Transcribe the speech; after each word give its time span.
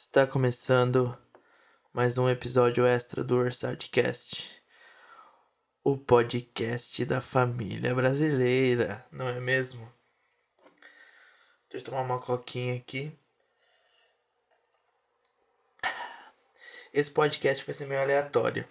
Está 0.00 0.24
começando 0.24 1.18
mais 1.92 2.18
um 2.18 2.28
episódio 2.28 2.86
extra 2.86 3.24
do 3.24 3.36
Orsatcast, 3.36 4.62
o 5.82 5.98
podcast 5.98 7.04
da 7.04 7.20
família 7.20 7.92
brasileira, 7.96 9.04
não 9.10 9.28
é 9.28 9.40
mesmo? 9.40 9.92
Deixa 11.68 11.84
eu 11.84 11.90
tomar 11.90 12.02
uma 12.02 12.20
coquinha 12.20 12.76
aqui. 12.76 13.12
Esse 16.94 17.10
podcast 17.10 17.66
vai 17.66 17.74
ser 17.74 17.88
meio 17.88 18.00
aleatório, 18.00 18.64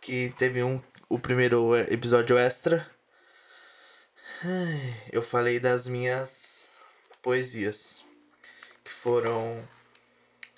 que 0.00 0.34
teve 0.36 0.60
um 0.60 0.82
o 1.08 1.20
primeiro 1.20 1.76
episódio 1.76 2.36
extra. 2.36 2.84
Eu 5.12 5.22
falei 5.22 5.60
das 5.60 5.86
minhas 5.86 6.68
poesias, 7.22 8.04
que 8.82 8.90
foram 8.90 9.64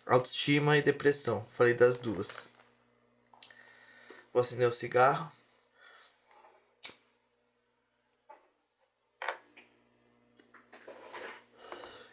Autoestima 0.09 0.79
e 0.79 0.83
depressão. 0.83 1.47
Falei 1.51 1.75
das 1.75 1.99
duas. 1.99 2.51
Vou 4.33 4.41
acender 4.41 4.67
o 4.67 4.73
cigarro. 4.73 5.31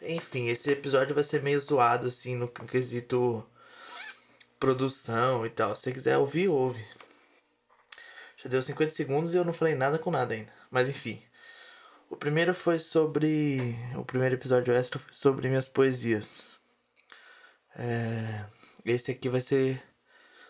Enfim, 0.02 0.48
esse 0.48 0.70
episódio 0.70 1.14
vai 1.14 1.24
ser 1.24 1.42
meio 1.42 1.58
zoado, 1.58 2.06
assim, 2.06 2.36
no 2.36 2.48
quesito 2.48 3.44
produção 4.60 5.46
e 5.46 5.50
tal. 5.50 5.74
Se 5.74 5.82
você 5.84 5.92
quiser 5.92 6.18
ouvir, 6.18 6.48
ouve. 6.48 6.84
Já 8.36 8.50
deu 8.50 8.62
50 8.62 8.90
segundos 8.90 9.32
e 9.32 9.38
eu 9.38 9.44
não 9.44 9.54
falei 9.54 9.74
nada 9.74 9.98
com 9.98 10.10
nada 10.10 10.34
ainda. 10.34 10.52
Mas 10.70 10.88
enfim. 10.90 11.22
O 12.10 12.16
primeiro 12.16 12.54
foi 12.54 12.78
sobre. 12.78 13.74
O 13.96 14.04
primeiro 14.04 14.34
episódio 14.34 14.74
extra 14.74 14.98
foi 14.98 15.12
sobre 15.12 15.48
minhas 15.48 15.66
poesias. 15.66 16.55
É, 17.78 18.46
esse 18.84 19.10
aqui 19.10 19.28
vai 19.28 19.40
ser 19.40 19.82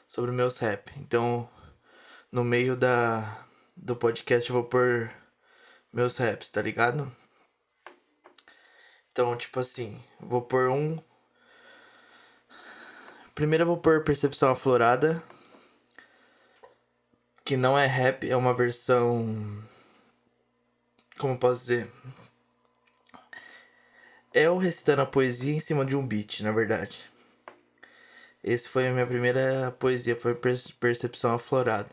sobre 0.06 0.30
meus 0.30 0.58
rap. 0.58 0.92
Então, 0.96 1.48
no 2.30 2.44
meio 2.44 2.76
da 2.76 3.44
do 3.76 3.96
podcast 3.96 4.48
eu 4.48 4.54
vou 4.54 4.64
pôr 4.64 5.12
meus 5.92 6.16
raps, 6.16 6.50
tá 6.50 6.62
ligado? 6.62 7.10
Então, 9.10 9.36
tipo 9.36 9.58
assim, 9.60 10.00
vou 10.20 10.42
pôr 10.42 10.68
um. 10.68 10.98
Primeiro 13.34 13.62
eu 13.62 13.66
vou 13.68 13.78
pôr 13.78 14.04
Percepção 14.04 14.50
Aflorada. 14.50 15.22
Que 17.44 17.56
não 17.56 17.78
é 17.78 17.86
rap, 17.86 18.28
é 18.28 18.36
uma 18.36 18.54
versão. 18.54 19.62
Como 21.18 21.38
posso 21.38 21.60
dizer? 21.62 21.90
É 24.34 24.42
eu 24.42 24.58
recitando 24.58 25.02
a 25.02 25.06
poesia 25.06 25.54
em 25.54 25.60
cima 25.60 25.84
de 25.84 25.96
um 25.96 26.06
beat, 26.06 26.40
na 26.40 26.52
verdade. 26.52 27.15
Esse 28.46 28.68
foi 28.68 28.86
a 28.86 28.92
minha 28.92 29.06
primeira 29.08 29.74
poesia, 29.76 30.14
foi 30.14 30.32
Percepção 30.78 31.34
Aflorada. 31.34 31.90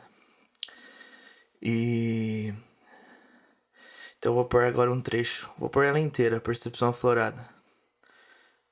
E. 1.60 2.54
Então 4.20 4.36
vou 4.36 4.46
pôr 4.46 4.64
agora 4.64 4.94
um 4.94 5.02
trecho. 5.02 5.50
Vou 5.58 5.68
pôr 5.68 5.84
ela 5.84 6.00
inteira, 6.00 6.40
Percepção 6.40 6.90
Aflorada. 6.90 7.44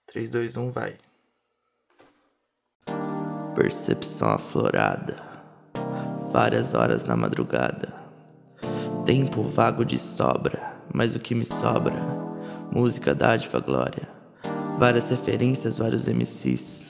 3, 0.06 0.30
2, 0.30 0.58
1, 0.58 0.70
vai. 0.70 0.96
Percepção 3.56 4.30
aflorada. 4.30 5.23
Várias 6.32 6.76
horas 6.76 7.04
na 7.06 7.16
madrugada. 7.16 7.95
Tempo 9.08 9.42
vago 9.42 9.84
de 9.84 9.98
sobra, 9.98 10.76
mas 10.94 11.16
o 11.16 11.20
que 11.20 11.34
me 11.34 11.45
sobra? 11.45 11.95
Música, 12.72 13.16
dádiva, 13.16 13.60
glória. 13.60 14.08
Várias 14.78 15.10
referências, 15.10 15.80
vários 15.80 16.08
MCs 16.08 16.81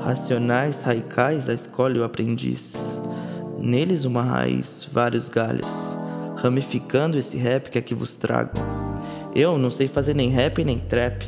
racionais, 0.00 0.82
raicais, 0.82 1.48
a 1.48 1.54
escolhe 1.54 1.98
o 1.98 2.04
aprendiz. 2.04 2.74
Neles 3.58 4.04
uma 4.04 4.22
raiz, 4.22 4.88
vários 4.92 5.28
galhos, 5.28 5.98
ramificando 6.36 7.18
esse 7.18 7.36
rap 7.36 7.70
que 7.70 7.78
aqui 7.78 7.94
vos 7.94 8.14
trago. 8.14 8.52
Eu 9.34 9.58
não 9.58 9.70
sei 9.70 9.88
fazer 9.88 10.14
nem 10.14 10.28
rap 10.28 10.64
nem 10.64 10.78
trap. 10.78 11.26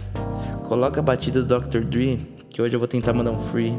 Coloca 0.66 1.00
a 1.00 1.03
batida 1.03 1.43
do 1.43 1.60
Dr. 1.60 1.81
Dre, 1.81 2.27
que 2.50 2.62
hoje 2.62 2.75
eu 2.75 2.78
vou 2.78 2.88
tentar 2.88 3.12
mandar 3.12 3.32
um 3.32 3.41
free. 3.41 3.77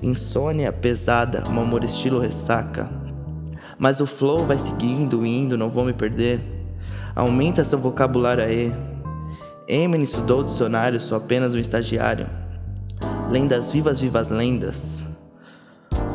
Insônia 0.00 0.72
pesada, 0.72 1.44
um 1.48 1.60
amor 1.60 1.84
estilo 1.84 2.18
ressaca. 2.18 2.90
Mas 3.78 4.00
o 4.00 4.06
flow 4.06 4.46
vai 4.46 4.58
seguindo, 4.58 5.26
indo, 5.26 5.58
não 5.58 5.70
vou 5.70 5.84
me 5.84 5.92
perder. 5.92 6.40
Aumenta 7.14 7.62
seu 7.64 7.78
vocabulário 7.78 8.42
aí. 8.42 8.72
Eminem 9.68 10.02
estudou 10.02 10.42
dicionário, 10.42 11.00
sou 11.00 11.16
apenas 11.16 11.54
um 11.54 11.58
estagiário. 11.58 12.41
Lendas 13.32 13.72
vivas, 13.72 13.98
vivas 13.98 14.28
lendas. 14.28 15.02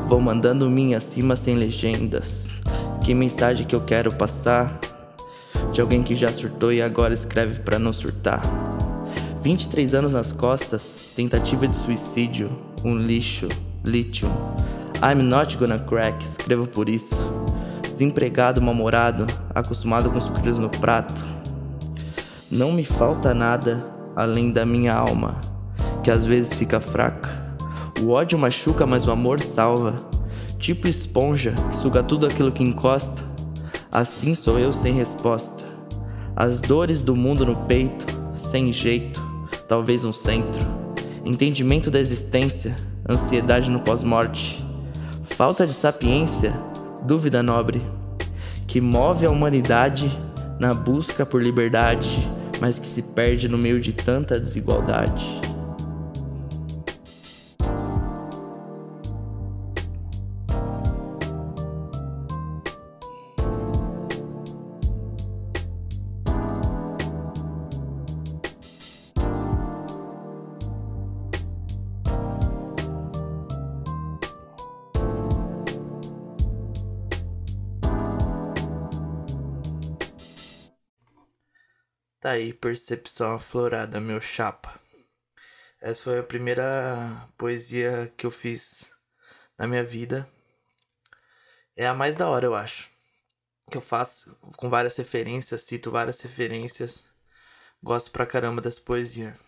Vou 0.08 0.22
mandando 0.22 0.70
minha 0.70 1.00
cima 1.00 1.36
sem 1.36 1.56
legendas. 1.56 2.62
Que 3.04 3.12
mensagem 3.12 3.66
que 3.66 3.76
eu 3.76 3.82
quero 3.82 4.14
passar? 4.14 4.80
De 5.74 5.82
alguém 5.82 6.04
que 6.04 6.14
já 6.14 6.28
surtou 6.28 6.72
e 6.72 6.80
agora 6.80 7.16
escreve 7.16 7.62
para 7.62 7.80
não 7.80 7.92
surtar. 7.92 8.44
23 9.42 9.96
anos 9.96 10.14
nas 10.14 10.32
costas, 10.32 11.12
tentativa 11.16 11.68
de 11.68 11.76
suicídio, 11.76 12.52
um 12.86 12.96
lixo, 12.96 13.48
lítio. 13.84 14.30
I'm 15.02 15.24
not 15.24 15.58
gonna 15.58 15.80
crack, 15.80 16.24
escrevo 16.24 16.68
por 16.68 16.88
isso. 16.88 17.16
Desempregado, 17.82 18.62
mal-humorado, 18.62 19.26
acostumado 19.56 20.12
com 20.12 20.22
sucrilhos 20.22 20.60
no 20.60 20.70
prato. 20.70 21.26
Não 22.52 22.72
me 22.72 22.86
falta 22.86 23.34
nada 23.34 23.84
além 24.16 24.52
da 24.52 24.68
minha 24.68 24.94
alma 24.94 25.57
que 26.08 26.12
às 26.12 26.26
vezes 26.26 26.54
fica 26.54 26.80
fraca. 26.80 27.30
O 28.02 28.12
ódio 28.12 28.40
machuca, 28.40 28.86
mas 28.86 29.06
o 29.06 29.12
amor 29.12 29.42
salva. 29.42 30.08
Tipo 30.58 30.88
esponja 30.88 31.54
que 31.70 31.76
suga 31.76 32.02
tudo 32.02 32.26
aquilo 32.26 32.50
que 32.50 32.64
encosta. 32.64 33.22
Assim 33.92 34.34
sou 34.34 34.58
eu 34.58 34.72
sem 34.72 34.94
resposta. 34.94 35.66
As 36.34 36.62
dores 36.62 37.02
do 37.02 37.14
mundo 37.14 37.46
no 37.46 37.58
peito, 37.66 38.06
sem 38.38 38.72
jeito, 38.72 39.22
talvez 39.68 40.06
um 40.06 40.14
centro. 40.14 40.62
Entendimento 41.26 41.92
da 41.92 42.00
existência, 42.00 42.74
ansiedade 43.10 43.70
no 43.70 43.82
pós-morte. 43.82 44.66
Falta 45.26 45.68
de 45.68 45.74
sapiência, 45.74 46.58
dúvida 47.04 47.44
nobre, 47.44 47.82
que 48.66 48.80
move 48.80 49.26
a 49.26 49.30
humanidade 49.30 50.10
na 50.58 50.74
busca 50.74 51.26
por 51.26 51.44
liberdade, 51.44 52.32
mas 52.62 52.80
que 52.80 52.88
se 52.88 53.02
perde 53.02 53.50
no 53.50 53.58
meio 53.58 53.82
de 53.82 53.92
tanta 53.92 54.40
desigualdade. 54.40 55.47
Tá 82.28 82.32
aí, 82.32 82.52
percepção 82.52 83.36
aflorada, 83.36 84.02
meu 84.02 84.20
chapa. 84.20 84.78
Essa 85.80 86.04
foi 86.04 86.20
a 86.20 86.24
primeira 86.24 87.26
poesia 87.38 88.12
que 88.18 88.26
eu 88.26 88.32
fiz 88.32 88.92
na 89.58 89.66
minha 89.66 89.82
vida. 89.82 90.28
É 91.74 91.88
a 91.88 91.94
mais 91.94 92.18
da 92.18 92.28
hora, 92.28 92.46
eu 92.46 92.54
acho. 92.54 92.90
Que 93.72 93.78
eu 93.78 93.82
faço 93.82 94.38
com 94.58 94.70
várias 94.70 94.98
referências, 94.98 95.62
cito 95.62 95.90
várias 95.90 96.20
referências. 96.20 97.06
Gosto 97.82 98.12
pra 98.12 98.26
caramba 98.26 98.62
dessa 98.62 98.82
poesia. 98.82 99.40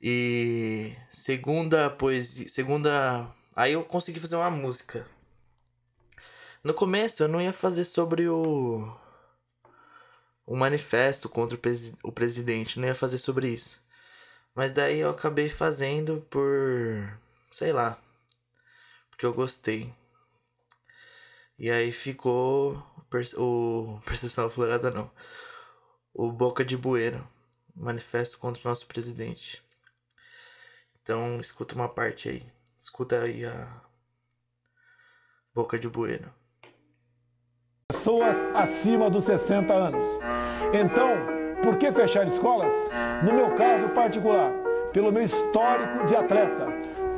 E 0.00 0.96
segunda 1.10 1.90
poesia, 1.90 2.48
segunda, 2.48 3.30
aí 3.54 3.74
eu 3.74 3.84
consegui 3.84 4.20
fazer 4.20 4.36
uma 4.36 4.50
música. 4.50 5.06
No 6.64 6.72
começo 6.72 7.22
eu 7.22 7.28
não 7.28 7.42
ia 7.42 7.52
fazer 7.52 7.84
sobre 7.84 8.26
o 8.26 9.04
um 10.46 10.56
manifesto 10.56 11.28
contra 11.28 11.56
o, 11.56 11.58
presi 11.58 11.96
o 12.02 12.12
presidente, 12.12 12.78
não 12.78 12.86
ia 12.88 12.94
fazer 12.94 13.18
sobre 13.18 13.48
isso. 13.48 13.82
Mas 14.54 14.72
daí 14.72 15.00
eu 15.00 15.10
acabei 15.10 15.48
fazendo 15.50 16.20
por. 16.30 17.18
sei 17.52 17.72
lá. 17.72 17.98
Porque 19.10 19.26
eu 19.26 19.34
gostei. 19.34 19.92
E 21.58 21.70
aí 21.70 21.92
ficou 21.92 22.76
o 23.36 24.00
Percepção 24.06 24.50
Florada 24.50 24.90
não. 24.90 25.10
O 26.14 26.30
Boca 26.32 26.64
de 26.64 26.76
Bueiro. 26.76 27.26
Manifesto 27.74 28.38
contra 28.38 28.62
o 28.62 28.68
nosso 28.68 28.86
presidente. 28.86 29.62
Então 31.02 31.40
escuta 31.40 31.74
uma 31.74 31.88
parte 31.88 32.28
aí. 32.28 32.52
Escuta 32.78 33.22
aí 33.22 33.44
a 33.44 33.82
Boca 35.54 35.78
de 35.78 35.88
Bueiro 35.88 36.32
pessoas 37.92 38.36
acima 38.54 39.08
dos 39.08 39.24
60 39.24 39.72
anos. 39.72 40.04
Então, 40.72 41.10
por 41.62 41.76
que 41.76 41.92
fechar 41.92 42.26
escolas? 42.26 42.72
No 43.22 43.32
meu 43.32 43.50
caso 43.50 43.88
particular, 43.90 44.52
pelo 44.92 45.12
meu 45.12 45.22
histórico 45.22 46.04
de 46.04 46.16
atleta. 46.16 46.66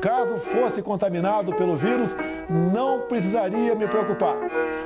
Caso 0.00 0.36
fosse 0.36 0.82
contaminado 0.82 1.54
pelo 1.54 1.74
vírus, 1.74 2.14
não 2.48 3.00
precisaria 3.00 3.74
me 3.74 3.88
preocupar. 3.88 4.36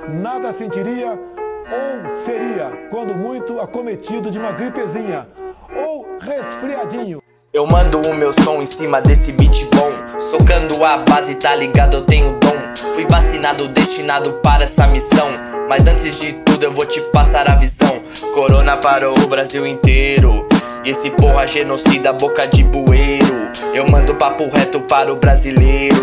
Nada 0.09 0.53
sentiria 0.53 1.11
ou 1.11 2.25
seria, 2.25 2.89
quando 2.91 3.15
muito, 3.15 3.61
acometido 3.61 4.31
de 4.31 4.39
uma 4.39 4.53
gripezinha 4.53 5.29
ou 5.77 6.17
resfriadinho. 6.19 7.21
Eu 7.53 7.67
mando 7.67 8.01
o 8.09 8.15
meu 8.15 8.33
som 8.33 8.63
em 8.63 8.67
cima 8.67 9.03
desse 9.03 9.31
beat 9.33 9.69
bom 9.75 10.19
Socando 10.19 10.83
a 10.83 10.97
base, 10.97 11.35
tá 11.35 11.55
ligado? 11.55 11.99
Eu 11.99 12.07
tenho 12.07 12.39
dom 12.39 12.62
Fui 12.95 13.07
vacinado, 13.07 13.69
destinado 13.69 14.35
para 14.43 14.65
essa 14.65 14.87
missão. 14.87 15.27
Mas 15.69 15.87
antes 15.87 16.21
de 16.21 16.35
tudo 16.35 16.65
eu 16.65 16.73
vou 16.73 16.85
te 16.85 17.01
passar 17.13 17.51
a 17.51 17.55
visão 17.55 18.02
Corona 18.35 18.79
parou 18.79 19.15
o 19.19 19.27
Brasil 19.27 19.67
inteiro. 19.67 20.47
E 20.83 20.91
esse 20.91 21.11
porra 21.11 21.47
genocida, 21.47 22.15
boca 22.15 22.47
de 22.47 22.65
bueiro. 22.65 23.51
Eu 23.75 23.87
mando 23.91 24.15
papo 24.15 24.49
reto 24.49 24.81
para 24.81 25.13
o 25.13 25.17
brasileiro. 25.17 25.97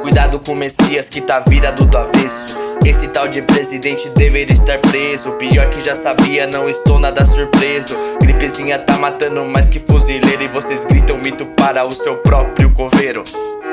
Cuidado 0.00 0.40
com 0.40 0.52
o 0.52 0.56
Messias 0.56 1.08
que 1.08 1.20
tá 1.20 1.38
virado 1.38 1.84
do 1.84 1.96
avesso. 1.96 2.78
Esse 2.84 3.06
tal 3.08 3.28
de 3.28 3.40
presidente 3.40 4.08
deveria 4.10 4.52
estar 4.52 4.78
preso. 4.80 5.32
Pior 5.32 5.70
que 5.70 5.84
já 5.84 5.94
sabia, 5.94 6.48
não 6.48 6.68
estou 6.68 6.98
nada 6.98 7.24
surpreso. 7.24 8.18
Gripezinha 8.20 8.80
tá 8.80 8.98
matando 8.98 9.44
mais 9.44 9.68
que 9.68 9.78
fuzileiro. 9.78 10.42
E 10.42 10.48
vocês 10.48 10.84
gritam 10.86 11.18
mito 11.18 11.46
para 11.56 11.84
o 11.84 11.92
seu 11.92 12.16
próprio 12.16 12.68
coveiro. 12.72 13.22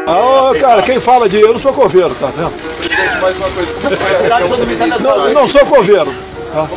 Ah, 0.08 0.52
cara, 0.60 0.84
quem 0.84 1.00
fala 1.00 1.28
de 1.28 1.42
eu 1.42 1.54
não 1.54 1.60
sou 1.60 1.74
coveiro, 1.74 2.14
tá 2.16 2.28
vendo? 2.28 2.54
Gente, 2.80 3.22
mais 3.22 3.38
uma 3.38 3.50
coisa, 3.50 4.58
do 4.58 4.68
ministro 4.68 5.04
Não, 5.04 5.34
não 5.34 5.48
sou 5.48 5.66
coveiro. 5.66 6.14
Tá? 6.54 6.68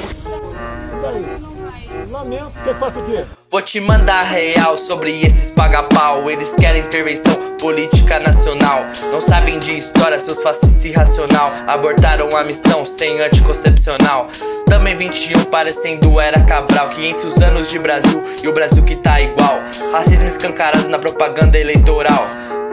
Lamento, 2.26 2.50
que 2.64 2.75
faço 2.75 2.99
o 2.99 3.05
quê? 3.05 3.25
Vou 3.49 3.62
te 3.62 3.78
mandar 3.78 4.25
real 4.25 4.76
sobre 4.76 5.20
esses 5.20 5.49
paga-pau. 5.52 6.28
Eles 6.28 6.52
querem 6.58 6.82
intervenção 6.82 7.34
política 7.61 8.19
nacional. 8.19 8.84
Não 9.12 9.20
sabem 9.20 9.61
de 9.61 9.78
história, 9.78 10.19
seus 10.19 10.43
fascistas 10.43 10.84
irracional. 10.84 11.49
Abortaram 11.69 12.28
a 12.37 12.43
missão 12.43 12.84
sem 12.84 13.20
anticoncepcional. 13.20 14.28
Também 14.67 14.96
21 14.96 15.44
parecendo 15.44 16.20
era 16.20 16.43
Cabral. 16.43 16.88
500 16.90 17.43
anos 17.43 17.69
de 17.69 17.78
Brasil 17.78 18.20
e 18.43 18.49
o 18.49 18.52
Brasil 18.52 18.82
que 18.82 18.96
tá 18.96 19.20
igual. 19.20 19.61
Racismo 19.93 20.26
escancarado 20.26 20.88
na 20.88 20.99
propaganda 20.99 21.56
eleitoral. 21.56 22.25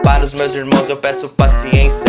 Para 0.02 0.24
os 0.24 0.32
meus 0.32 0.52
irmãos 0.52 0.88
eu 0.88 0.96
peço 0.96 1.28
paciência. 1.28 2.04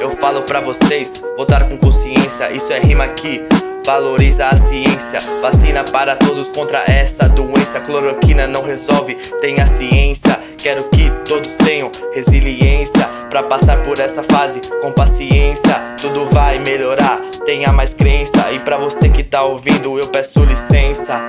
Eu 0.00 0.12
falo 0.12 0.42
pra 0.42 0.60
vocês, 0.60 1.24
votar 1.36 1.68
com 1.68 1.76
consciência. 1.76 2.52
Isso 2.52 2.72
é 2.72 2.78
rima 2.78 3.02
aqui 3.02 3.44
Valoriza 3.84 4.46
a 4.46 4.56
ciência, 4.56 5.18
vacina 5.42 5.84
para 5.84 6.16
todos 6.16 6.48
contra 6.48 6.82
essa 6.90 7.28
doença. 7.28 7.82
Cloroquina 7.82 8.46
não 8.46 8.62
resolve, 8.62 9.14
tenha 9.42 9.66
ciência. 9.66 10.40
Quero 10.56 10.88
que 10.88 11.10
todos 11.28 11.50
tenham 11.56 11.90
resiliência 12.14 13.06
pra 13.28 13.42
passar 13.42 13.82
por 13.82 14.00
essa 14.00 14.22
fase 14.22 14.62
com 14.80 14.90
paciência. 14.90 15.94
Tudo 16.00 16.30
vai 16.32 16.58
melhorar, 16.60 17.20
tenha 17.44 17.70
mais 17.72 17.92
crença. 17.92 18.52
E 18.52 18.60
pra 18.60 18.78
você 18.78 19.10
que 19.10 19.22
tá 19.22 19.42
ouvindo, 19.44 19.98
eu 19.98 20.08
peço 20.08 20.42
licença. 20.44 21.22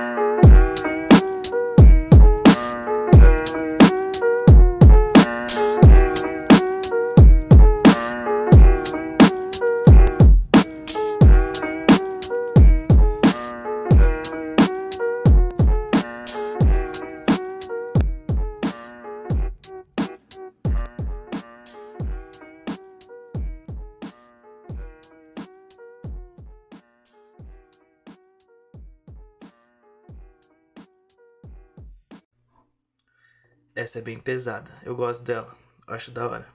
Essa 33.76 33.98
é 33.98 34.02
bem 34.02 34.18
pesada. 34.18 34.70
Eu 34.82 34.96
gosto 34.96 35.22
dela. 35.22 35.54
Eu 35.86 35.94
acho 35.94 36.10
da 36.10 36.26
hora. 36.26 36.48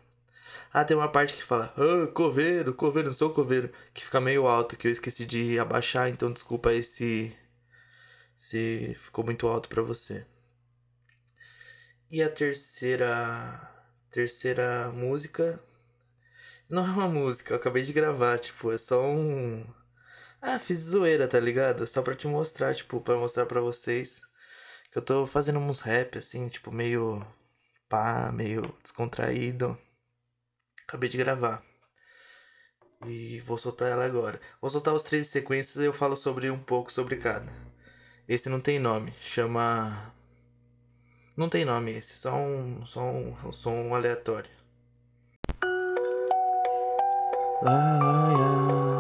Ah, 0.74 0.84
tem 0.84 0.98
uma 0.98 1.12
parte 1.12 1.36
que 1.36 1.44
fala, 1.44 1.74
ah, 1.78 2.08
coveiro, 2.12 2.74
coveiro, 2.74 3.10
não 3.10 3.14
sou 3.16 3.30
coveiro. 3.32 3.72
Que 3.94 4.04
fica 4.04 4.20
meio 4.20 4.48
alto, 4.48 4.76
que 4.76 4.88
eu 4.88 4.92
esqueci 4.92 5.26
de 5.26 5.60
abaixar, 5.60 6.10
então 6.10 6.34
desculpa 6.34 6.70
aí 6.72 6.84
se. 6.84 7.36
Se 8.38 8.96
ficou 9.00 9.24
muito 9.24 9.48
alto 9.48 9.70
pra 9.70 9.84
você. 9.84 10.26
E 12.10 12.24
a 12.24 12.30
terceira. 12.30 13.70
Terceira 14.10 14.92
música. 14.92 15.62
Não 16.70 16.86
é 16.86 16.90
uma 16.90 17.08
música, 17.08 17.54
eu 17.54 17.58
acabei 17.58 17.84
de 17.84 17.94
gravar, 17.94 18.40
tipo, 18.40 18.72
é 18.72 18.78
só 18.78 19.04
um. 19.06 19.66
Ah, 20.42 20.58
fiz 20.60 20.80
zoeira, 20.80 21.28
tá 21.28 21.40
ligado? 21.40 21.86
Só 21.86 22.02
pra 22.02 22.16
te 22.16 22.28
mostrar, 22.28 22.74
tipo, 22.76 23.00
pra 23.02 23.18
mostrar 23.18 23.46
pra 23.46 23.62
vocês. 23.62 24.22
Que 24.92 24.98
eu 24.98 25.02
tô 25.02 25.26
fazendo 25.26 25.60
uns 25.60 25.80
rap, 25.80 26.18
assim, 26.18 26.50
tipo, 26.50 26.72
meio. 26.72 27.26
pá, 27.90 28.32
meio 28.32 28.76
descontraído. 28.84 29.78
Acabei 30.88 31.10
de 31.10 31.18
gravar. 31.18 31.64
E 33.06 33.40
vou 33.42 33.58
soltar 33.58 33.90
ela 33.90 34.06
agora. 34.06 34.40
Vou 34.62 34.70
soltar 34.70 34.94
os 34.94 35.04
três 35.04 35.28
sequências 35.28 35.78
e 35.78 35.86
eu 35.88 35.94
falo 35.94 36.16
sobre 36.16 36.52
um 36.52 36.60
pouco 36.60 36.92
sobre 36.92 37.16
cada. 37.18 37.52
Esse 38.28 38.50
não 38.50 38.60
tem 38.62 38.80
nome, 38.80 39.14
chama. 39.22 40.14
Não 41.36 41.50
tem 41.50 41.66
nome 41.66 41.92
esse, 41.92 42.18
só 42.18 42.36
um. 42.36 42.86
só 42.86 43.02
um, 43.02 43.36
um 43.46 43.52
som 43.52 43.96
aleatório. 43.96 44.52
Lá, 47.64 47.98
lá. 48.00 48.32
Lá, 48.32 48.91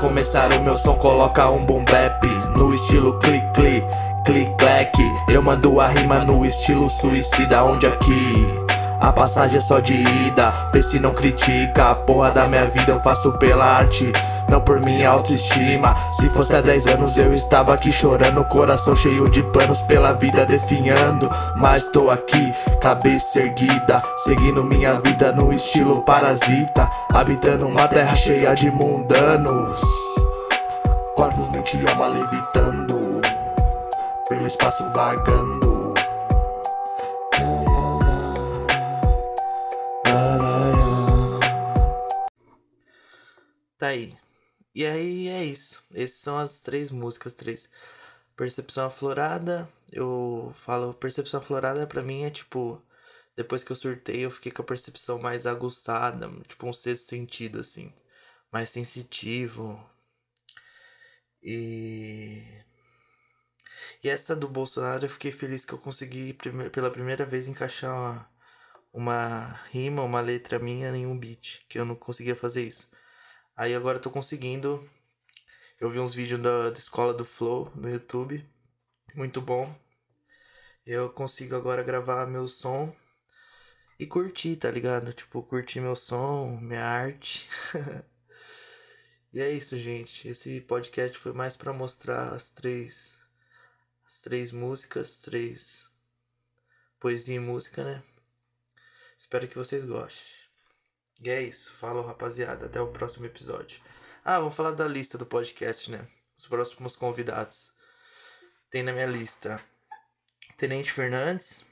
começar 0.00 0.50
o 0.54 0.62
meu 0.62 0.76
som 0.78 0.94
coloca 0.94 1.48
um 1.50 1.64
boom 1.64 1.84
bap 1.84 2.26
No 2.56 2.74
estilo 2.74 3.18
click 3.20 3.46
click, 3.52 3.86
click 4.24 4.50
clack. 4.56 4.98
Eu 5.28 5.42
mando 5.42 5.78
a 5.78 5.88
rima 5.88 6.24
no 6.24 6.44
estilo 6.44 6.88
suicida 6.88 7.62
Onde 7.62 7.86
aqui? 7.86 8.46
A 8.98 9.12
passagem 9.12 9.58
é 9.58 9.60
só 9.60 9.78
de 9.78 9.94
ida 9.94 10.52
Vê 10.72 10.82
se 10.82 10.98
não 10.98 11.12
critica. 11.12 11.90
A 11.90 11.94
porra 11.94 12.30
da 12.30 12.48
minha 12.48 12.66
vida 12.66 12.92
eu 12.92 13.00
faço 13.00 13.32
pela 13.32 13.64
arte 13.64 14.10
Não 14.50 14.60
por 14.60 14.80
minha 14.84 15.08
autoestima. 15.08 15.94
Se 16.12 16.28
fosse 16.28 16.52
há 16.56 16.60
10 16.60 16.88
anos 16.88 17.16
eu 17.16 17.32
estava 17.32 17.72
aqui 17.72 17.92
chorando 17.92 18.44
Coração 18.46 18.96
cheio 18.96 19.30
de 19.30 19.44
planos 19.44 19.80
pela 19.82 20.12
vida 20.12 20.44
definhando. 20.44 21.30
Mas 21.54 21.84
tô 21.84 22.10
aqui, 22.10 22.52
cabeça 22.80 23.38
erguida 23.38 24.02
Seguindo 24.24 24.64
minha 24.64 24.98
vida 25.00 25.30
no 25.30 25.52
estilo 25.52 26.02
parasita 26.02 26.90
Habitando 27.12 27.68
uma 27.68 27.86
terra 27.86 28.16
cheia 28.16 28.52
de 28.54 28.72
mundanos. 28.72 29.80
Corpo, 31.14 31.48
mente 31.52 31.76
e 31.76 31.88
alma 31.88 32.08
levitando 32.08 33.20
Pelo 34.28 34.46
espaço 34.48 34.84
vagando 34.92 35.69
E 44.74 44.84
aí 44.86 45.28
é 45.28 45.44
isso. 45.44 45.82
Essas 45.94 46.16
são 46.18 46.38
as 46.38 46.60
três 46.60 46.90
músicas, 46.90 47.34
três. 47.34 47.68
Percepção 48.36 48.86
aflorada, 48.86 49.68
eu 49.92 50.54
falo, 50.58 50.94
percepção 50.94 51.40
aflorada 51.40 51.86
pra 51.86 52.02
mim 52.02 52.24
é 52.24 52.30
tipo, 52.30 52.82
depois 53.36 53.62
que 53.64 53.72
eu 53.72 53.76
surtei, 53.76 54.20
eu 54.24 54.30
fiquei 54.30 54.52
com 54.52 54.62
a 54.62 54.64
percepção 54.66 55.18
mais 55.18 55.46
aguçada, 55.46 56.28
tipo 56.48 56.66
um 56.68 56.72
sexto 56.72 57.06
sentido 57.10 57.60
assim, 57.60 57.92
mais 58.52 58.70
sensitivo. 58.70 59.80
E 61.42 62.62
e 64.02 64.08
essa 64.08 64.34
do 64.36 64.48
Bolsonaro 64.48 65.04
eu 65.04 65.08
fiquei 65.10 65.32
feliz 65.32 65.64
que 65.64 65.72
eu 65.72 65.78
consegui 65.78 66.32
pela 66.72 66.90
primeira 66.90 67.24
vez 67.26 67.48
encaixar 67.48 67.92
uma, 67.94 68.28
uma 68.92 69.52
rima, 69.70 70.02
uma 70.02 70.20
letra 70.20 70.58
minha 70.58 70.90
em 70.96 71.06
um 71.06 71.18
beat, 71.18 71.62
que 71.68 71.78
eu 71.78 71.84
não 71.84 71.96
conseguia 71.96 72.36
fazer 72.36 72.64
isso. 72.66 72.90
Aí 73.60 73.74
agora 73.74 73.98
eu 73.98 74.00
tô 74.00 74.10
conseguindo. 74.10 74.88
Eu 75.78 75.90
vi 75.90 76.00
uns 76.00 76.14
vídeos 76.14 76.40
da, 76.40 76.70
da 76.70 76.78
escola 76.78 77.12
do 77.12 77.26
Flow 77.26 77.70
no 77.74 77.90
YouTube. 77.90 78.42
Muito 79.14 79.38
bom. 79.38 79.78
Eu 80.86 81.10
consigo 81.10 81.54
agora 81.54 81.82
gravar 81.82 82.26
meu 82.26 82.48
som 82.48 82.96
e 83.98 84.06
curtir, 84.06 84.56
tá 84.56 84.70
ligado? 84.70 85.12
Tipo, 85.12 85.42
curtir 85.42 85.78
meu 85.82 85.94
som, 85.94 86.58
minha 86.58 86.82
arte. 86.82 87.50
e 89.30 89.42
é 89.42 89.52
isso, 89.52 89.78
gente. 89.78 90.26
Esse 90.26 90.62
podcast 90.62 91.18
foi 91.18 91.34
mais 91.34 91.54
pra 91.54 91.70
mostrar 91.70 92.32
as 92.32 92.50
três 92.50 93.20
as 94.06 94.20
três 94.20 94.52
músicas, 94.52 95.20
três 95.20 95.92
poesia 96.98 97.36
e 97.36 97.38
música, 97.38 97.84
né? 97.84 98.02
Espero 99.18 99.46
que 99.46 99.58
vocês 99.58 99.84
gostem. 99.84 100.39
E 101.20 101.28
é 101.28 101.42
isso. 101.42 101.74
Falou, 101.74 102.04
rapaziada. 102.04 102.66
Até 102.66 102.80
o 102.80 102.92
próximo 102.92 103.26
episódio. 103.26 103.80
Ah, 104.24 104.38
vamos 104.38 104.56
falar 104.56 104.72
da 104.72 104.86
lista 104.86 105.18
do 105.18 105.26
podcast, 105.26 105.90
né? 105.90 106.08
Os 106.36 106.46
próximos 106.46 106.96
convidados. 106.96 107.72
Tem 108.70 108.82
na 108.82 108.92
minha 108.92 109.06
lista 109.06 109.62
Tenente 110.56 110.92
Fernandes, 110.92 111.64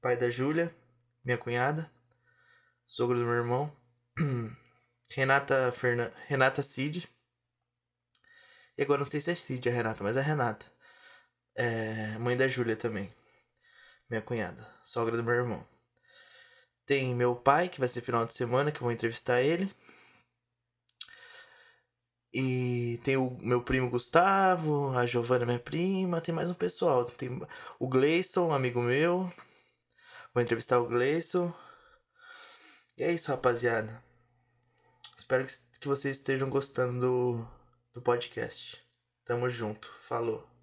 pai 0.00 0.16
da 0.16 0.28
Júlia, 0.30 0.74
minha 1.24 1.38
cunhada, 1.38 1.90
sogro 2.86 3.18
do 3.18 3.24
meu 3.24 3.34
irmão, 3.34 3.74
Renata 5.10 5.72
Fernan... 5.72 6.10
Renata 6.26 6.62
Cid. 6.62 7.08
E 8.76 8.82
agora 8.82 8.98
não 8.98 9.06
sei 9.06 9.20
se 9.20 9.30
é 9.30 9.34
Cid 9.34 9.68
a 9.68 9.72
Renata, 9.72 10.04
mas 10.04 10.16
é 10.16 10.20
Renata. 10.20 10.66
É... 11.56 12.18
Mãe 12.18 12.36
da 12.36 12.46
Júlia 12.46 12.76
também. 12.76 13.14
Minha 14.10 14.22
cunhada, 14.22 14.66
sogra 14.82 15.16
do 15.16 15.24
meu 15.24 15.34
irmão. 15.34 15.66
Tem 16.86 17.14
meu 17.14 17.34
pai, 17.34 17.68
que 17.68 17.78
vai 17.80 17.88
ser 17.88 18.00
final 18.02 18.24
de 18.26 18.34
semana, 18.34 18.70
que 18.70 18.78
eu 18.78 18.82
vou 18.82 18.92
entrevistar 18.92 19.40
ele. 19.42 19.70
E 22.32 23.00
tem 23.04 23.16
o 23.16 23.30
meu 23.40 23.62
primo 23.62 23.88
Gustavo, 23.88 24.90
a 24.98 25.06
Giovana, 25.06 25.46
minha 25.46 25.58
prima, 25.60 26.20
tem 26.20 26.34
mais 26.34 26.50
um 26.50 26.54
pessoal. 26.54 27.04
Tem 27.04 27.30
o 27.78 27.88
Gleison, 27.88 28.52
amigo 28.52 28.82
meu. 28.82 29.32
Vou 30.34 30.42
entrevistar 30.42 30.80
o 30.80 30.88
Gleison. 30.88 31.54
E 32.98 33.04
é 33.04 33.12
isso, 33.12 33.30
rapaziada. 33.30 34.02
Espero 35.16 35.46
que 35.80 35.88
vocês 35.88 36.16
estejam 36.16 36.50
gostando 36.50 37.00
do, 37.00 37.48
do 37.94 38.02
podcast. 38.02 38.82
Tamo 39.24 39.48
junto. 39.48 39.88
Falou. 40.00 40.53